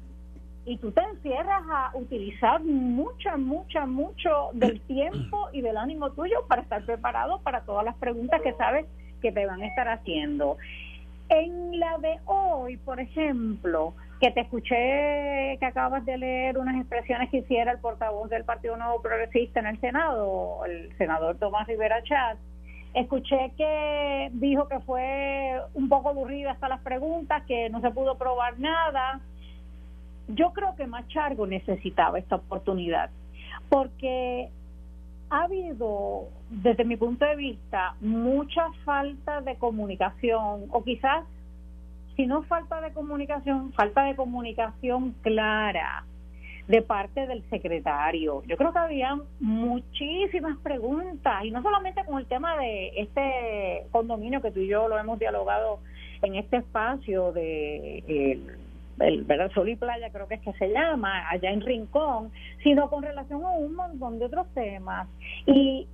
[0.71, 6.45] y tú te encierras a utilizar mucho, mucho, mucho del tiempo y del ánimo tuyo
[6.47, 8.85] para estar preparado para todas las preguntas que sabes
[9.21, 10.55] que te van a estar haciendo.
[11.27, 17.29] En la de hoy, por ejemplo, que te escuché que acabas de leer unas expresiones
[17.29, 22.01] que hiciera el portavoz del Partido Nuevo Progresista en el Senado, el senador Tomás Rivera
[22.03, 22.37] Chat,
[22.93, 28.17] escuché que dijo que fue un poco aburrida hasta las preguntas, que no se pudo
[28.17, 29.19] probar nada,
[30.27, 33.09] yo creo que Machargo necesitaba esta oportunidad
[33.69, 34.49] porque
[35.29, 41.23] ha habido, desde mi punto de vista, mucha falta de comunicación o quizás,
[42.17, 46.03] si no falta de comunicación, falta de comunicación clara
[46.67, 48.43] de parte del secretario.
[48.45, 54.41] Yo creo que había muchísimas preguntas y no solamente con el tema de este condominio
[54.41, 55.79] que tú y yo lo hemos dialogado
[56.21, 58.43] en este espacio de
[59.01, 59.51] el ¿verdad?
[59.51, 62.31] Sol y Playa creo que es que se llama, allá en Rincón,
[62.63, 65.07] sino con relación a un montón de otros temas.
[65.45, 65.87] Y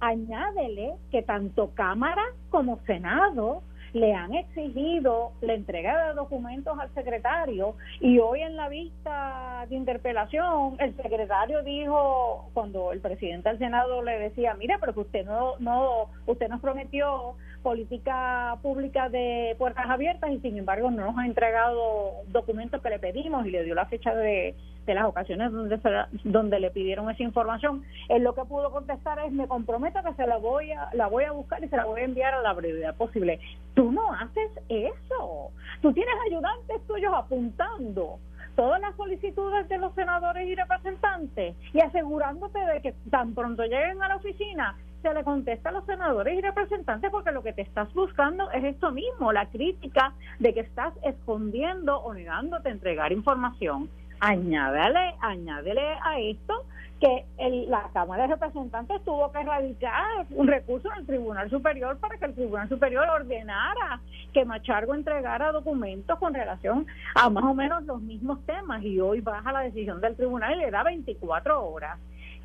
[0.00, 3.62] añádele que tanto Cámara como Senado
[3.94, 9.76] le han exigido la entrega de documentos al secretario y hoy en la vista de
[9.76, 15.24] interpelación el secretario dijo cuando el presidente del Senado le decía mire pero que usted
[15.24, 21.18] no no usted nos prometió política pública de puertas abiertas y sin embargo no nos
[21.18, 24.54] ha entregado documentos que le pedimos y le dio la fecha de,
[24.92, 25.80] las ocasiones donde
[26.24, 30.26] donde le pidieron esa información él lo que pudo contestar es me comprometo que se
[30.26, 32.52] la voy a la voy a buscar y se la voy a enviar a la
[32.52, 33.40] brevedad posible
[33.74, 38.18] tú no haces eso tú tienes ayudantes tuyos apuntando
[38.56, 44.02] todas las solicitudes de los senadores y representantes y asegurándote de que tan pronto lleguen
[44.02, 47.60] a la oficina se le contesta a los senadores y representantes porque lo que te
[47.60, 53.12] estás buscando es esto mismo, la crítica de que estás escondiendo o negándote a entregar
[53.12, 53.90] información.
[54.26, 56.64] Añádele, añádele a esto
[56.98, 57.26] que
[57.68, 62.24] la Cámara de Representantes tuvo que erradicar un recurso en el Tribunal Superior para que
[62.24, 64.00] el Tribunal Superior ordenara
[64.32, 69.20] que Machargo entregara documentos con relación a más o menos los mismos temas y hoy
[69.20, 71.98] baja la decisión del tribunal y le da 24 horas.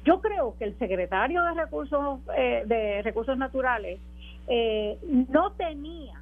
[0.04, 4.02] Yo creo que el secretario de Recursos, eh, de Recursos Naturales
[4.48, 4.98] eh,
[5.30, 6.22] no tenía,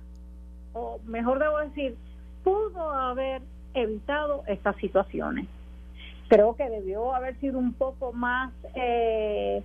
[0.74, 1.96] o mejor debo decir,
[2.44, 3.42] pudo haber
[3.78, 5.48] evitado estas situaciones.
[6.28, 9.64] Creo que debió haber sido un poco más eh,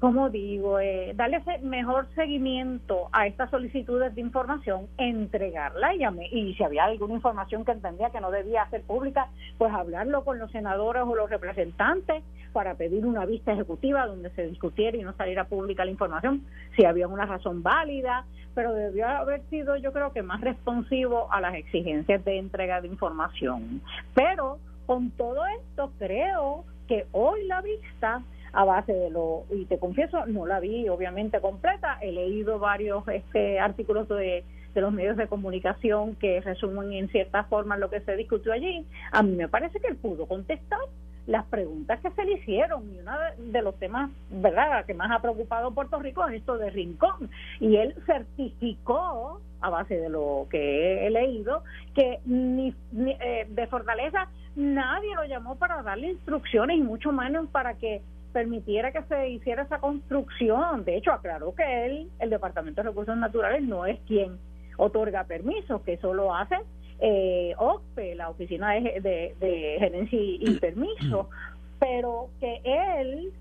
[0.00, 6.62] como digo, eh, darle mejor seguimiento a estas solicitudes de información, entregarla y, y si
[6.62, 11.02] había alguna información que entendía que no debía ser pública, pues hablarlo con los senadores
[11.06, 15.84] o los representantes para pedir una vista ejecutiva donde se discutiera y no saliera pública
[15.84, 16.42] la información,
[16.76, 21.40] si había una razón válida, pero debió haber sido yo creo que más responsivo a
[21.40, 23.80] las exigencias de entrega de información.
[24.14, 28.22] Pero con todo esto creo que hoy la vista
[28.56, 33.06] a base de lo, y te confieso, no la vi obviamente completa, he leído varios
[33.06, 38.00] este, artículos de, de los medios de comunicación que resumen en cierta forma lo que
[38.00, 40.80] se discutió allí, a mí me parece que él pudo contestar
[41.26, 45.20] las preguntas que se le hicieron y uno de, los temas verdad que más ha
[45.20, 47.28] preocupado Puerto Rico es esto de Rincón.
[47.60, 51.64] Y él certificó a base de lo que he leído
[51.94, 57.74] que ni, eh, de Fortaleza nadie lo llamó para darle instrucciones y mucho menos para
[57.74, 58.02] que
[58.36, 60.84] permitiera que se hiciera esa construcción.
[60.84, 64.38] De hecho, aclaró que él, el Departamento de Recursos Naturales, no es quien
[64.76, 66.56] otorga permisos, que eso lo hace
[67.00, 69.00] eh, OCPE, la Oficina de,
[69.40, 71.30] de, Gerencia y, Permiso,
[71.78, 73.32] pero que él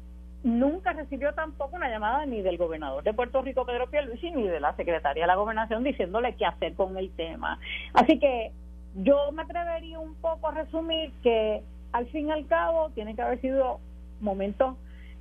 [0.43, 4.61] nunca recibió tampoco una llamada ni del gobernador de Puerto Rico, Pedro Pierluisi, ni de
[4.61, 7.59] la secretaria de la Gobernación diciéndole qué hacer con el tema.
[7.93, 8.53] Así que
[8.95, 13.23] yo me atrevería un poco a resumir que al fin y al cabo tiene que
[13.23, 13.81] haber sido
[14.21, 14.77] momentos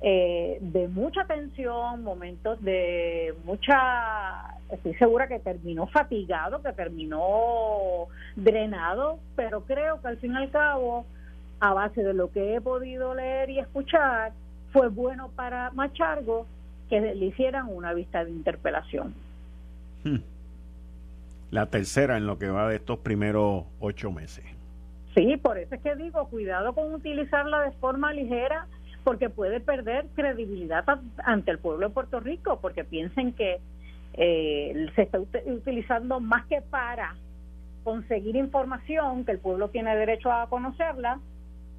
[0.07, 9.17] eh, de mucha tensión, momentos de mucha, estoy segura que terminó fatigado, que terminó drenado,
[9.35, 11.07] pero creo que al fin y al cabo,
[11.59, 14.33] a base de lo que he podido leer y escuchar,
[14.71, 16.45] fue bueno para Machargo
[16.87, 19.15] que le hicieran una vista de interpelación.
[20.03, 20.19] Hmm.
[21.49, 24.45] La tercera en lo que va de estos primeros ocho meses.
[25.15, 28.67] Sí, por eso es que digo, cuidado con utilizarla de forma ligera
[29.05, 30.83] porque puede perder credibilidad
[31.23, 33.61] ante el pueblo de Puerto Rico, porque piensen que
[34.15, 37.15] eh, se está utilizando más que para
[37.83, 41.19] conseguir información, que el pueblo tiene derecho a conocerla,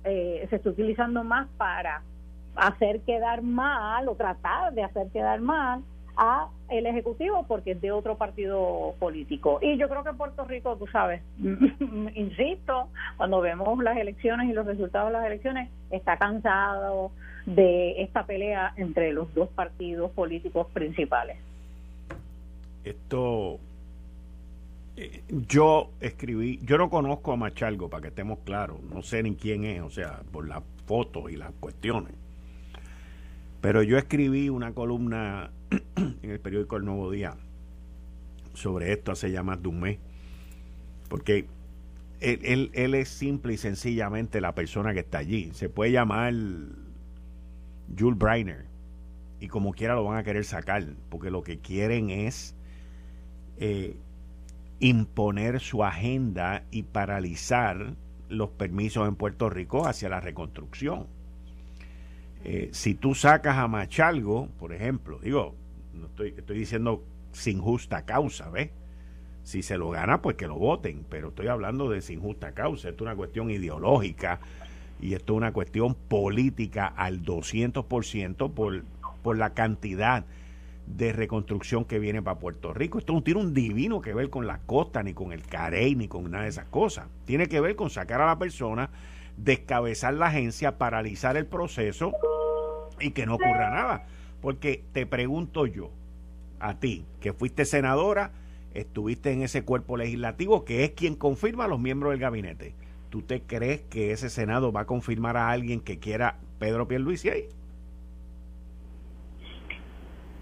[0.05, 2.03] eh, se está utilizando más para
[2.55, 5.83] hacer quedar mal o tratar de hacer quedar mal
[6.17, 9.59] a el ejecutivo porque es de otro partido político.
[9.63, 11.23] Y yo creo que Puerto Rico tú sabes
[12.15, 17.13] insisto cuando vemos las elecciones y los resultados de las elecciones está cansado
[17.47, 21.39] de esta pelea entre los dos partidos políticos principales.
[22.85, 23.59] Esto
[24.97, 29.35] eh, yo escribí yo no conozco a Machalgo para que estemos claros no sé ni
[29.35, 32.15] quién es o sea por las fotos y las cuestiones
[33.61, 35.51] pero yo escribí una columna
[35.97, 37.37] en el periódico El Nuevo Día
[38.55, 39.99] sobre esto hace ya más de un mes.
[41.09, 41.47] Porque
[42.21, 45.51] él, él, es simple y sencillamente la persona que está allí.
[45.53, 46.33] Se puede llamar
[47.97, 48.67] Jules Breiner
[49.41, 52.55] y como quiera lo van a querer sacar, porque lo que quieren es
[53.59, 53.97] eh,
[54.81, 57.95] imponer su agenda y paralizar
[58.29, 61.07] los permisos en Puerto Rico hacia la reconstrucción.
[62.49, 65.57] Eh, si tú sacas a Machalgo, por ejemplo, digo,
[65.95, 68.71] no estoy, estoy diciendo sin justa causa, ¿ves?
[69.43, 72.89] Si se lo gana, pues que lo voten, pero estoy hablando de sin justa causa.
[72.89, 74.39] Esto es una cuestión ideológica
[75.01, 78.85] y esto es una cuestión política al 200% por
[79.27, 80.25] por la cantidad
[80.87, 82.99] de reconstrucción que viene para Puerto Rico.
[82.99, 86.07] Esto no tiene un divino que ver con la costa, ni con el Carey, ni
[86.07, 87.09] con nada de esas cosas.
[87.25, 88.89] Tiene que ver con sacar a la persona,
[89.37, 92.13] descabezar la agencia, paralizar el proceso
[93.01, 94.07] y que no ocurra nada.
[94.41, 95.91] Porque te pregunto yo,
[96.61, 98.33] a ti, que fuiste senadora,
[98.75, 102.75] estuviste en ese cuerpo legislativo, que es quien confirma a los miembros del gabinete.
[103.11, 107.31] ¿Tú te crees que ese Senado va a confirmar a alguien que quiera Pedro Pierluisi
[107.31, 107.49] ahí?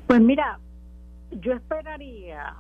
[0.07, 0.59] Pues mira,
[1.31, 2.55] yo esperaría,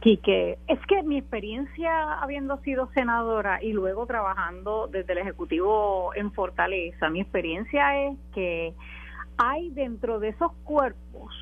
[0.00, 6.30] que es que mi experiencia habiendo sido senadora y luego trabajando desde el Ejecutivo en
[6.32, 8.74] Fortaleza, mi experiencia es que
[9.38, 11.32] hay dentro de esos cuerpos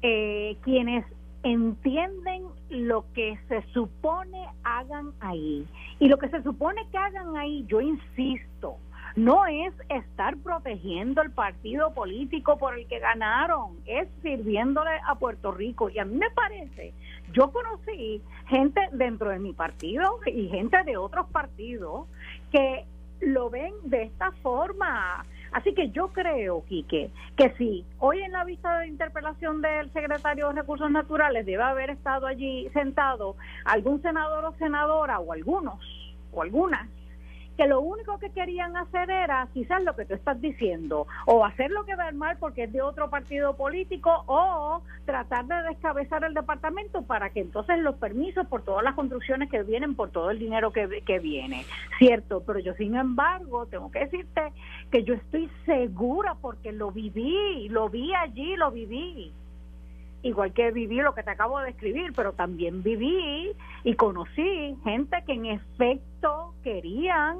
[0.00, 1.04] eh, quienes
[1.42, 5.66] entienden lo que se supone hagan ahí.
[5.98, 8.76] Y lo que se supone que hagan ahí, yo insisto,
[9.16, 15.52] no es estar protegiendo el partido político por el que ganaron, es sirviéndole a Puerto
[15.52, 15.90] Rico.
[15.90, 16.92] Y a mí me parece,
[17.32, 22.06] yo conocí gente dentro de mi partido y gente de otros partidos
[22.50, 22.84] que
[23.20, 25.24] lo ven de esta forma.
[25.52, 30.48] Así que yo creo, Quique, que sí, hoy en la vista de interpelación del secretario
[30.48, 33.36] de Recursos Naturales debe haber estado allí sentado
[33.66, 35.78] algún senador o senadora o algunos
[36.32, 36.88] o algunas
[37.56, 41.70] que lo único que querían hacer era quizás lo que tú estás diciendo, o hacer
[41.70, 46.34] lo que da mal porque es de otro partido político, o tratar de descabezar el
[46.34, 50.38] departamento para que entonces los permisos por todas las construcciones que vienen, por todo el
[50.38, 51.64] dinero que, que viene.
[51.98, 54.52] Cierto, pero yo sin embargo tengo que decirte
[54.90, 59.32] que yo estoy segura porque lo viví, lo vi allí, lo viví
[60.22, 63.52] igual que viví lo que te acabo de describir, pero también viví
[63.84, 67.38] y conocí gente que en efecto querían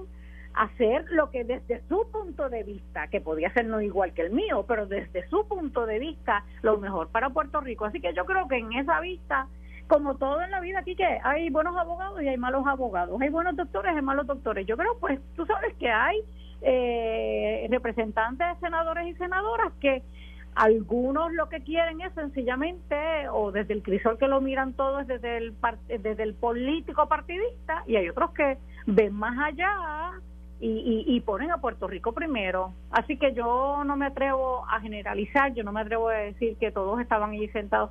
[0.54, 4.30] hacer lo que desde su punto de vista, que podía ser no igual que el
[4.30, 7.84] mío, pero desde su punto de vista, lo mejor para Puerto Rico.
[7.84, 9.46] Así que yo creo que en esa vista,
[9.88, 13.30] como todo en la vida aquí, que hay buenos abogados y hay malos abogados, hay
[13.30, 14.66] buenos doctores y hay malos doctores.
[14.66, 16.18] Yo creo, pues, tú sabes que hay
[16.60, 20.02] eh, representantes, senadores y senadoras que
[20.54, 25.38] algunos lo que quieren es sencillamente, o desde el crisol que lo miran todos desde
[25.38, 25.54] el,
[25.88, 30.12] desde el político partidista, y hay otros que ven más allá
[30.60, 32.72] y, y, ponen a Puerto Rico primero.
[32.92, 36.70] Así que yo no me atrevo a generalizar, yo no me atrevo a decir que
[36.70, 37.90] todos estaban allí sentados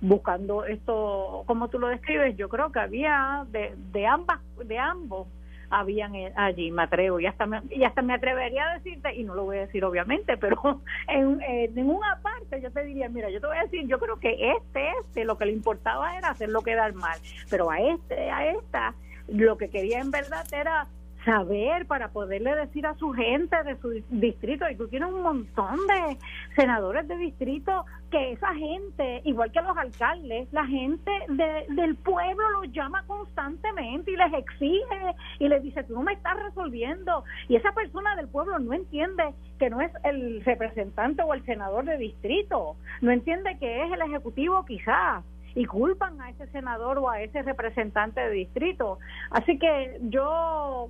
[0.00, 2.36] buscando esto como tú lo describes.
[2.36, 5.26] Yo creo que había de, de ambas, de ambos
[5.72, 9.24] habían eh, allí, me atrevo, y hasta me, y hasta me atrevería a decirte, y
[9.24, 13.30] no lo voy a decir obviamente, pero en, en una parte yo te diría, mira,
[13.30, 16.30] yo te voy a decir, yo creo que este, este, lo que le importaba era
[16.30, 17.18] hacerlo quedar mal,
[17.50, 18.94] pero a este, a esta,
[19.28, 20.86] lo que quería en verdad era
[21.24, 25.78] saber para poderle decir a su gente de su distrito, y tú tienes un montón
[25.86, 26.16] de
[26.56, 32.72] senadores de distrito, que esa gente, igual que los alcaldes, la gente del pueblo los
[32.72, 37.24] llama constantemente y les exige y les dice, tú no me estás resolviendo.
[37.48, 41.84] Y esa persona del pueblo no entiende que no es el representante o el senador
[41.84, 47.10] de distrito, no entiende que es el ejecutivo quizás y culpan a ese senador o
[47.10, 48.98] a ese representante de distrito.
[49.30, 50.88] Así que yo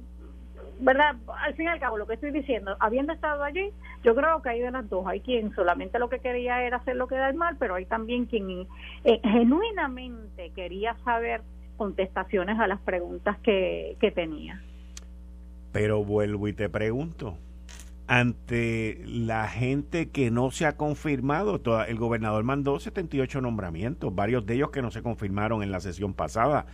[0.82, 1.16] ¿verdad?
[1.44, 3.70] Al fin y al cabo, lo que estoy diciendo, habiendo estado allí,
[4.02, 5.06] yo creo que hay de las dos.
[5.06, 7.86] Hay quien solamente lo que quería era hacer lo que da el mal, pero hay
[7.86, 8.66] también quien
[9.04, 11.42] eh, genuinamente quería saber
[11.76, 14.60] contestaciones a las preguntas que, que tenía.
[15.72, 17.38] Pero vuelvo y te pregunto,
[18.06, 24.54] ante la gente que no se ha confirmado, el gobernador mandó 78 nombramientos, varios de
[24.54, 26.66] ellos que no se confirmaron en la sesión pasada.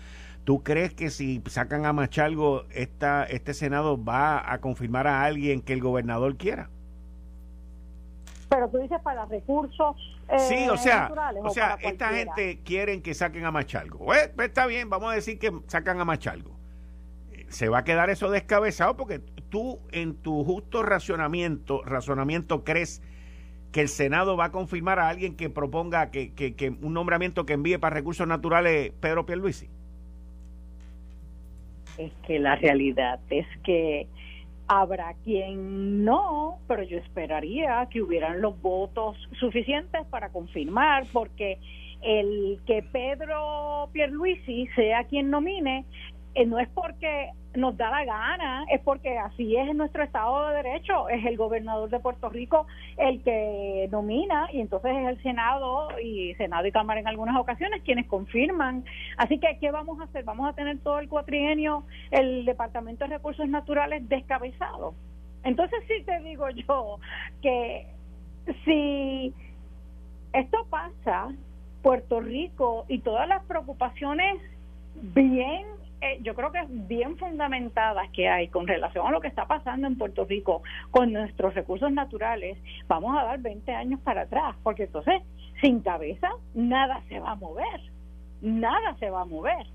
[0.48, 5.60] ¿Tú crees que si sacan a Machalgo, esta, este Senado va a confirmar a alguien
[5.60, 6.70] que el gobernador quiera?
[8.48, 9.94] Pero tú dices para recursos.
[10.26, 13.98] Eh, sí, o sea, o, sea, esta gente quieren que saquen a Machalgo.
[13.98, 16.56] Pues, pues, está bien, vamos a decir que sacan a Machalgo.
[17.50, 19.18] Se va a quedar eso descabezado porque
[19.50, 23.02] tú en tu justo razonamiento, razonamiento crees
[23.70, 27.44] que el Senado va a confirmar a alguien que proponga que, que, que un nombramiento
[27.44, 29.68] que envíe para recursos naturales Pedro Pierluisi
[31.98, 34.06] es que la realidad es que
[34.68, 41.58] habrá quien no, pero yo esperaría que hubieran los votos suficientes para confirmar, porque
[42.02, 45.84] el que Pedro Pierluisi sea quien nomine
[46.38, 50.62] eh, no es porque nos da la gana, es porque así es nuestro Estado de
[50.62, 55.88] Derecho, es el gobernador de Puerto Rico el que nomina y entonces es el Senado
[56.00, 58.84] y Senado y Cámara en algunas ocasiones quienes confirman.
[59.16, 60.22] Así que, ¿qué vamos a hacer?
[60.22, 61.82] Vamos a tener todo el cuatrienio
[62.12, 64.94] el Departamento de Recursos Naturales descabezado.
[65.42, 67.00] Entonces sí te digo yo
[67.42, 67.84] que
[68.64, 69.34] si
[70.32, 71.34] esto pasa,
[71.82, 74.36] Puerto Rico y todas las preocupaciones
[74.94, 79.28] bien eh, yo creo que es bien fundamentadas que hay con relación a lo que
[79.28, 84.22] está pasando en Puerto Rico con nuestros recursos naturales, vamos a dar 20 años para
[84.22, 85.22] atrás, porque entonces
[85.60, 87.80] sin cabeza nada se va a mover,
[88.40, 89.66] nada se va a mover.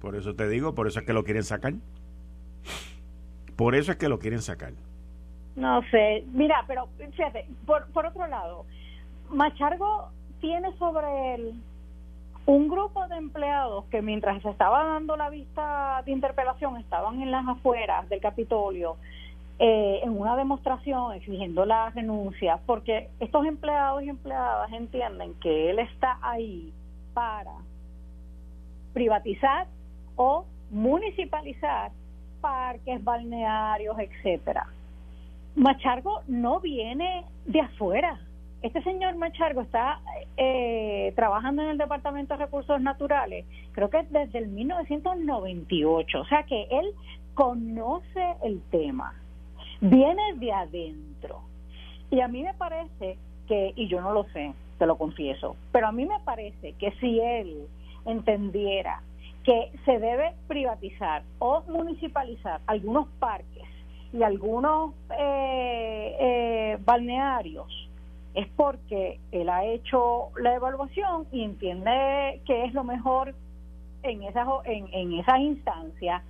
[0.00, 1.74] Por eso te digo, por eso es que lo quieren sacar.
[3.56, 4.72] Por eso es que lo quieren sacar.
[5.54, 8.66] No sé, mira, pero fíjate, por, por otro lado,
[9.30, 10.10] Machargo
[10.40, 11.54] tiene sobre él
[12.46, 17.32] un grupo de empleados que mientras se estaba dando la vista de interpelación estaban en
[17.32, 18.96] las afueras del Capitolio
[19.58, 25.80] eh, en una demostración exigiendo la renuncia, porque estos empleados y empleadas entienden que él
[25.80, 26.72] está ahí
[27.14, 27.52] para
[28.92, 29.66] privatizar
[30.14, 31.90] o municipalizar
[32.40, 34.66] parques, balnearios, etcétera.
[35.56, 38.20] Machargo no viene de afuera,
[38.66, 40.00] este señor Machargo está
[40.36, 46.42] eh, trabajando en el Departamento de Recursos Naturales, creo que desde el 1998, o sea
[46.42, 46.92] que él
[47.34, 49.14] conoce el tema,
[49.80, 51.42] viene de adentro.
[52.10, 55.86] Y a mí me parece que, y yo no lo sé, te lo confieso, pero
[55.86, 57.68] a mí me parece que si él
[58.04, 59.00] entendiera
[59.44, 63.62] que se debe privatizar o municipalizar algunos parques
[64.12, 67.85] y algunos eh, eh, balnearios,
[68.36, 73.34] es porque él ha hecho la evaluación y entiende que es lo mejor
[74.02, 76.22] en esa en, en esa instancia.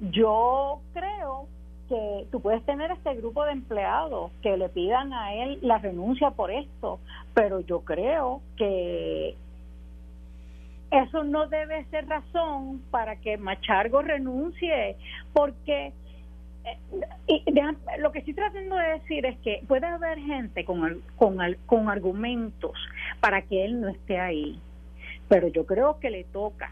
[0.00, 1.48] Yo creo
[1.88, 6.30] que tú puedes tener este grupo de empleados que le pidan a él la renuncia
[6.30, 7.00] por esto,
[7.34, 9.34] pero yo creo que
[10.92, 14.96] eso no debe ser razón para que Machargo renuncie,
[15.32, 15.92] porque
[17.26, 17.44] y
[17.98, 22.72] lo que estoy tratando de decir es que puede haber gente con, con, con argumentos
[23.20, 24.60] para que él no esté ahí,
[25.28, 26.70] pero yo creo que le toca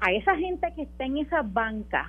[0.00, 2.08] a esa gente que está en esas bancas,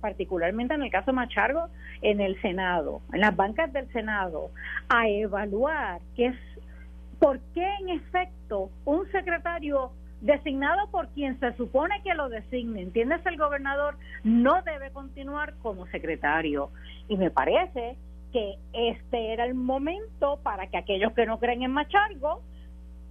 [0.00, 1.68] particularmente en el caso Machargo,
[2.02, 4.50] en el Senado, en las bancas del Senado,
[4.88, 6.36] a evaluar qué es,
[7.18, 9.90] por qué en efecto un secretario
[10.22, 13.26] designado por quien se supone que lo designe, ¿entiendes?
[13.26, 16.70] El gobernador no debe continuar como secretario.
[17.08, 17.96] Y me parece
[18.32, 22.40] que este era el momento para que aquellos que no creen en Machargo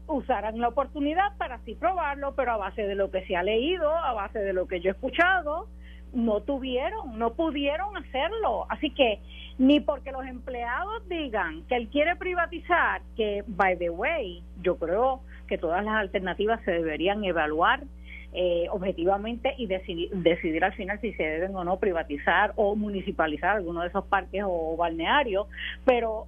[0.07, 3.93] usaran la oportunidad para así probarlo, pero a base de lo que se ha leído,
[3.93, 5.67] a base de lo que yo he escuchado,
[6.13, 8.65] no tuvieron, no pudieron hacerlo.
[8.69, 9.19] Así que
[9.57, 15.21] ni porque los empleados digan que él quiere privatizar, que, by the way, yo creo
[15.51, 17.83] que todas las alternativas se deberían evaluar
[18.31, 23.57] eh, objetivamente y decidir, decidir al final si se deben o no privatizar o municipalizar
[23.57, 25.47] alguno de esos parques o balnearios,
[25.83, 26.25] pero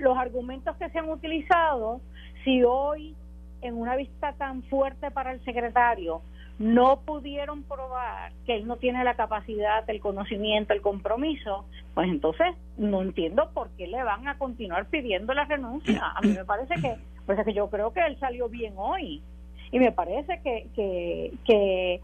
[0.00, 2.02] los argumentos que se han utilizado,
[2.44, 3.14] si hoy
[3.62, 6.20] en una vista tan fuerte para el secretario
[6.58, 11.64] no pudieron probar que él no tiene la capacidad, el conocimiento, el compromiso,
[11.94, 16.02] pues entonces no entiendo por qué le van a continuar pidiendo la renuncia.
[16.14, 16.96] A mí me parece que,
[17.26, 19.22] pues que yo creo que él salió bien hoy
[19.70, 22.00] y me parece que, que, que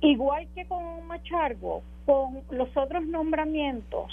[0.00, 4.12] igual que con Machargo, con los otros nombramientos,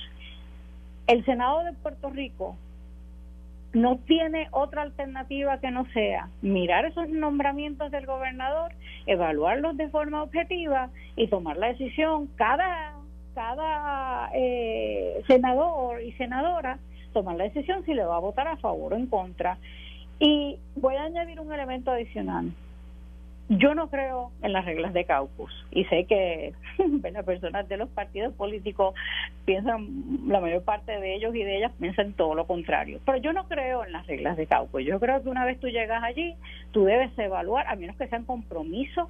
[1.08, 2.56] el Senado de Puerto Rico
[3.74, 8.74] no tiene otra alternativa que no sea mirar esos nombramientos del gobernador,
[9.06, 12.96] evaluarlos de forma objetiva y tomar la decisión cada
[13.34, 16.80] cada eh, senador y senadora
[17.14, 19.58] tomar la decisión si le va a votar a favor o en contra.
[20.22, 22.52] Y voy a añadir un elemento adicional.
[23.50, 26.54] Yo no creo en las reglas de caucus y sé que
[27.12, 28.94] las personas de los partidos políticos
[29.46, 29.90] piensan,
[30.28, 33.00] la mayor parte de ellos y de ellas piensan todo lo contrario.
[33.04, 34.86] Pero yo no creo en las reglas de caucus.
[34.86, 36.36] Yo creo que una vez tú llegas allí,
[36.72, 39.08] tú debes evaluar, a menos que sean compromisos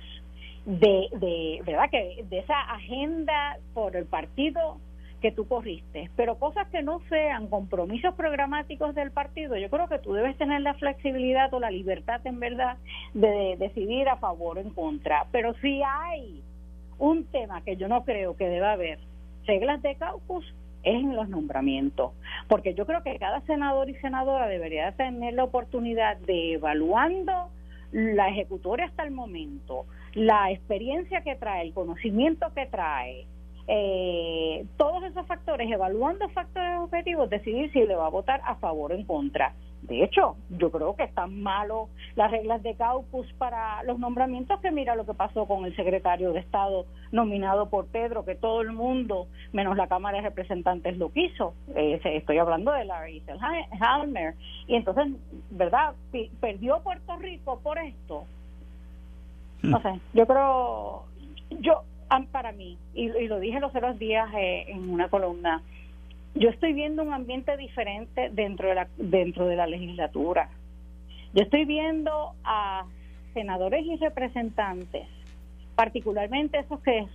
[0.66, 4.78] de, de verdad que de esa agenda por el partido
[5.22, 10.00] que tú corriste, pero cosas que no sean compromisos programáticos del partido, yo creo que
[10.00, 12.78] tú debes tener la flexibilidad o la libertad en verdad
[13.14, 15.28] de decidir a favor o en contra.
[15.32, 16.42] Pero si hay
[16.98, 19.00] un tema que yo no creo que deba haber,
[19.46, 20.46] reglas de caucus,
[20.84, 22.12] es en los nombramientos,
[22.48, 27.50] porque yo creo que cada senador y senadora debería tener la oportunidad de evaluando
[27.92, 33.28] la ejecutoria hasta el momento, la experiencia que trae, el conocimiento que trae,
[33.74, 38.92] eh, todos esos factores, evaluando factores objetivos, decidir si le va a votar a favor
[38.92, 39.54] o en contra.
[39.84, 44.72] De hecho, yo creo que están malos las reglas de caucus para los nombramientos, que
[44.72, 48.74] mira lo que pasó con el secretario de Estado nominado por Pedro, que todo el
[48.74, 51.54] mundo, menos la Cámara de Representantes, lo quiso.
[51.74, 53.24] Eh, estoy hablando de Larry
[53.80, 54.36] Halmer.
[54.68, 55.08] Y entonces,
[55.50, 55.94] ¿verdad?
[56.42, 58.26] Perdió Puerto Rico por esto.
[59.64, 59.82] No hmm.
[59.82, 61.04] sé, yo creo,
[61.62, 61.84] yo,
[62.32, 65.62] para mí, y, lo dije los otros días eh, en una columna,
[66.36, 70.50] yo estoy viendo un ambiente diferente dentro de la, dentro de la legislatura.
[71.34, 72.86] Yo estoy viendo a
[73.34, 75.08] senadores y representantes,
[75.76, 77.08] particularmente esos que es,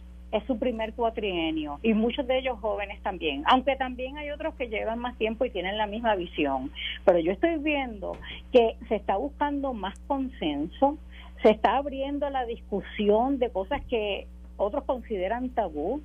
[0.46, 4.98] su primer cuatrienio, y muchos de ellos jóvenes también, aunque también hay otros que llevan
[4.98, 6.70] más tiempo y tienen la misma visión.
[7.06, 8.18] Pero yo estoy viendo
[8.52, 10.98] que se está buscando más consenso,
[11.42, 14.26] se está abriendo la discusión de cosas que
[14.56, 16.02] otros consideran tabú,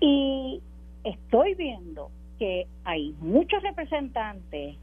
[0.00, 0.60] y
[1.04, 4.76] estoy viendo que hay muchos representantes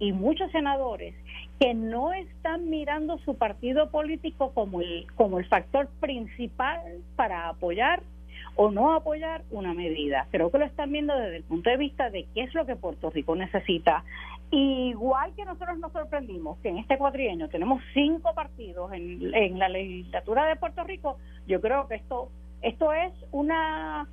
[0.00, 1.14] y muchos senadores
[1.58, 6.80] que no están mirando su partido político como el, como el factor principal
[7.16, 8.02] para apoyar
[8.54, 10.26] o no apoyar una medida.
[10.30, 12.76] Creo que lo están viendo desde el punto de vista de qué es lo que
[12.76, 14.04] Puerto Rico necesita.
[14.50, 20.46] Igual que nosotros nos sorprendimos que en este cuatrienio tenemos cinco partidos en, la legislatura
[20.46, 22.30] de Puerto Rico, yo creo que esto,
[22.62, 24.08] esto es una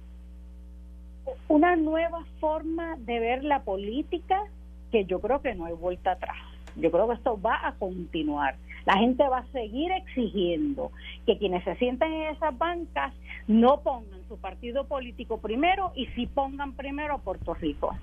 [1.48, 4.44] una nueva forma de ver la política
[4.92, 6.38] que yo creo que no hay vuelta atrás.
[6.76, 8.56] Yo creo que esto va a continuar.
[8.86, 10.92] La gente va a seguir exigiendo
[11.26, 13.14] que quienes se sienten en esas bancas
[13.48, 17.96] no pongan su partido político primero y si pongan primero a Puerto Rico.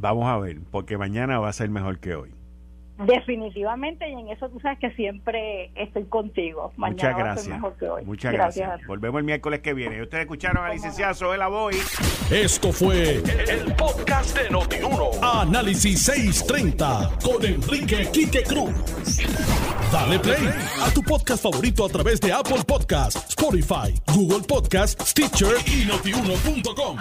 [0.00, 2.30] Vamos a ver, porque mañana va a ser mejor que hoy.
[3.04, 6.72] Definitivamente, y en eso tú sabes que siempre estoy contigo.
[6.76, 7.60] Muchas gracias.
[8.04, 8.86] Muchas gracias.
[8.86, 10.02] Volvemos el miércoles que viene.
[10.02, 11.76] Ustedes escucharon a licenciada Soela Boy.
[12.30, 15.10] Esto fue el, podcast de Notiuno.
[15.22, 18.74] Análisis 630 con Enrique Quique Cruz.
[19.92, 20.48] Dale play
[20.82, 26.98] a tu podcast favorito a través de Apple Podcasts, Spotify, Google Podcasts, Stitcher y notiuno.com.